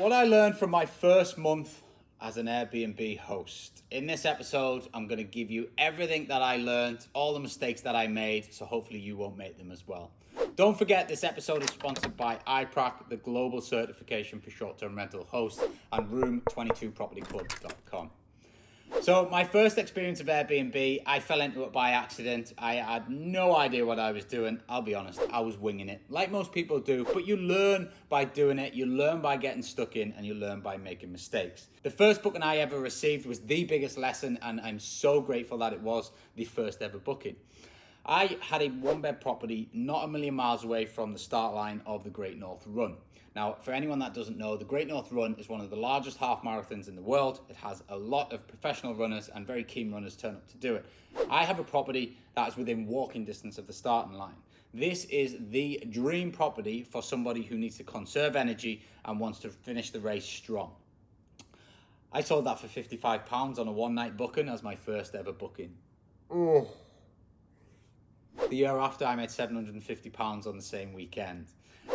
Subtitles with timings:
[0.00, 1.82] What I learned from my first month
[2.22, 3.82] as an Airbnb host.
[3.90, 7.82] In this episode, I'm going to give you everything that I learned, all the mistakes
[7.82, 10.10] that I made, so hopefully you won't make them as well.
[10.56, 15.26] Don't forget, this episode is sponsored by iPrac, the global certification for short term rental
[15.28, 18.10] hosts, and room22propertyclub.com.
[19.02, 22.52] So my first experience of Airbnb, I fell into it by accident.
[22.58, 24.60] I had no idea what I was doing.
[24.68, 27.06] I'll be honest, I was winging it, like most people do.
[27.12, 28.74] But you learn by doing it.
[28.74, 31.68] You learn by getting stuck in, and you learn by making mistakes.
[31.82, 35.72] The first booking I ever received was the biggest lesson, and I'm so grateful that
[35.72, 37.36] it was the first ever booking.
[38.04, 41.82] I had a one bed property not a million miles away from the start line
[41.86, 42.96] of the Great North Run.
[43.36, 46.16] Now, for anyone that doesn't know, the Great North Run is one of the largest
[46.16, 47.40] half marathons in the world.
[47.48, 50.74] It has a lot of professional runners and very keen runners turn up to do
[50.74, 50.84] it.
[51.28, 54.34] I have a property that is within walking distance of the starting line.
[54.74, 59.50] This is the dream property for somebody who needs to conserve energy and wants to
[59.50, 60.72] finish the race strong.
[62.12, 65.74] I sold that for £55 on a one night booking as my first ever booking.
[66.30, 66.68] Oh.
[68.48, 71.46] The year after, I made £750 on the same weekend.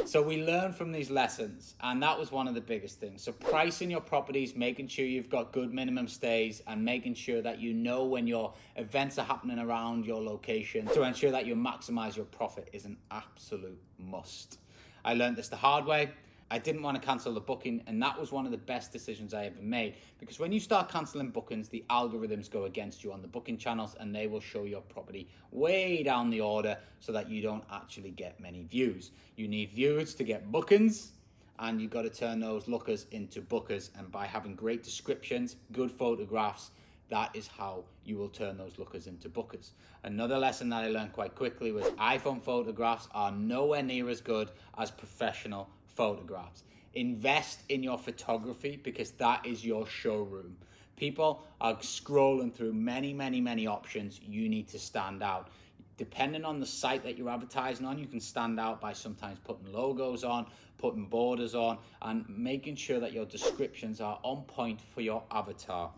[0.06, 3.24] So we learn from these lessons, and that was one of the biggest things.
[3.24, 7.60] So pricing your properties, making sure you've got good minimum stays, and making sure that
[7.60, 12.16] you know when your events are happening around your location to ensure that you maximize
[12.16, 14.60] your profit is an absolute must.
[15.04, 16.12] I learned this the hard way.
[16.52, 19.34] I didn't want to cancel the booking, and that was one of the best decisions
[19.34, 19.96] I ever made.
[20.20, 23.96] Because when you start canceling bookings, the algorithms go against you on the booking channels
[24.00, 28.12] and they will show your property way down the order so that you don't actually
[28.12, 29.10] get many views.
[29.36, 31.14] You need views to get bookings,
[31.58, 33.90] and you've got to turn those lookers into bookers.
[33.98, 36.70] And by having great descriptions, good photographs,
[37.10, 39.72] that is how you will turn those lookers into bookers.
[40.04, 44.52] Another lesson that I learned quite quickly was iPhone photographs are nowhere near as good
[44.78, 46.64] as professional photographs.
[46.94, 50.58] Invest in your photography because that is your showroom.
[50.96, 54.22] People are scrolling through many, many, many options.
[54.26, 55.50] You need to stand out.
[55.98, 59.72] Depending on the site that you're advertising on, you can stand out by sometimes putting
[59.72, 60.46] logos on,
[60.78, 65.92] putting borders on, and making sure that your descriptions are on point for your avatar.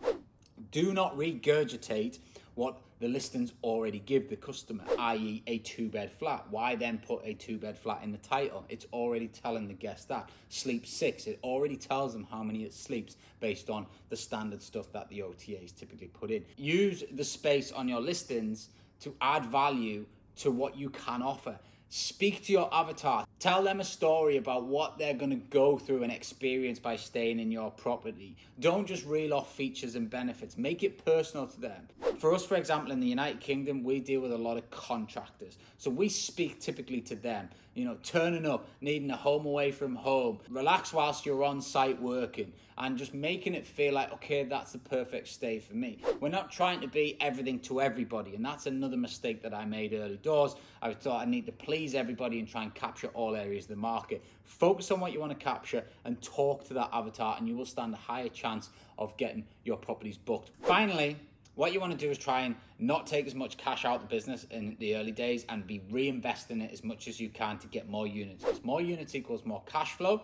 [0.70, 2.18] Do not regurgitate
[2.58, 6.44] what the listings already give the customer, i.e., a two bed flat.
[6.50, 8.64] Why then put a two bed flat in the title?
[8.68, 10.28] It's already telling the guest that.
[10.48, 14.92] Sleep six, it already tells them how many it sleeps based on the standard stuff
[14.92, 16.44] that the OTAs typically put in.
[16.56, 18.70] Use the space on your listings
[19.02, 20.04] to add value
[20.38, 21.60] to what you can offer.
[21.90, 23.26] Speak to your avatar.
[23.38, 27.40] Tell them a story about what they're going to go through and experience by staying
[27.40, 28.36] in your property.
[28.60, 30.58] Don't just reel off features and benefits.
[30.58, 31.88] Make it personal to them.
[32.18, 35.56] For us, for example, in the United Kingdom, we deal with a lot of contractors.
[35.78, 39.94] So we speak typically to them, you know, turning up, needing a home away from
[39.94, 44.72] home, relax whilst you're on site working, and just making it feel like, okay, that's
[44.72, 46.00] the perfect stay for me.
[46.18, 48.34] We're not trying to be everything to everybody.
[48.34, 50.56] And that's another mistake that I made early doors.
[50.82, 53.76] I thought I need to please everybody and try and capture all areas of the
[53.76, 54.24] market.
[54.44, 57.66] Focus on what you want to capture and talk to that avatar, and you will
[57.66, 60.50] stand a higher chance of getting your properties booked.
[60.62, 61.16] Finally,
[61.54, 64.02] what you want to do is try and not take as much cash out of
[64.02, 67.58] the business in the early days and be reinvesting it as much as you can
[67.58, 68.44] to get more units.
[68.44, 70.22] Because more units equals more cash flow.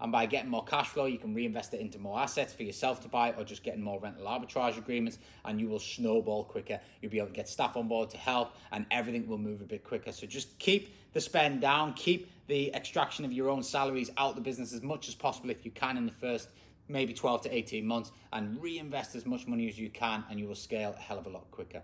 [0.00, 3.00] And by getting more cash flow, you can reinvest it into more assets for yourself
[3.02, 6.80] to buy or just getting more rental arbitrage agreements and you will snowball quicker.
[7.00, 9.64] You'll be able to get staff on board to help and everything will move a
[9.64, 10.12] bit quicker.
[10.12, 14.40] So just keep the spend down, keep the extraction of your own salaries out the
[14.40, 16.50] business as much as possible if you can in the first
[16.88, 20.46] maybe 12 to 18 months and reinvest as much money as you can and you
[20.46, 21.82] will scale a hell of a lot quicker.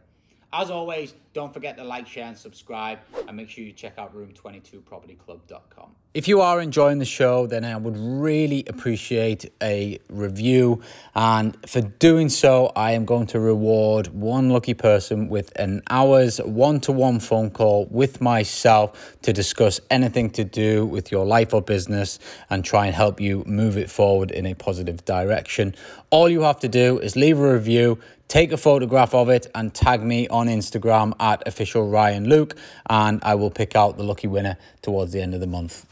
[0.54, 4.14] As always, don't forget to like, share, and subscribe, and make sure you check out
[4.14, 5.96] room22propertyclub.com.
[6.12, 10.82] If you are enjoying the show, then I would really appreciate a review.
[11.14, 16.36] And for doing so, I am going to reward one lucky person with an hour's
[16.36, 21.54] one to one phone call with myself to discuss anything to do with your life
[21.54, 22.18] or business
[22.50, 25.74] and try and help you move it forward in a positive direction.
[26.10, 27.98] All you have to do is leave a review
[28.32, 32.56] take a photograph of it and tag me on Instagram at official Ryan Luke,
[32.88, 35.84] and I will pick out the lucky winner towards the end of the month.